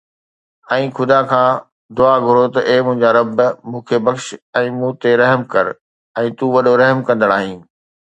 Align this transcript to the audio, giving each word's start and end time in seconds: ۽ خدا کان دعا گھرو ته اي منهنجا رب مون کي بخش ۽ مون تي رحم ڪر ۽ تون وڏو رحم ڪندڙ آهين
۽ 0.75 0.83
خدا 0.99 1.17
کان 1.31 1.49
دعا 1.97 2.15
گھرو 2.25 2.45
ته 2.53 2.59
اي 2.69 2.77
منهنجا 2.85 3.09
رب 3.17 3.37
مون 3.73 3.81
کي 3.91 3.97
بخش 4.07 4.25
۽ 4.61 4.67
مون 4.79 4.91
تي 5.05 5.09
رحم 5.23 5.41
ڪر 5.53 5.65
۽ 6.23 6.27
تون 6.39 6.49
وڏو 6.55 6.73
رحم 6.83 6.99
ڪندڙ 7.11 7.29
آهين 7.37 7.59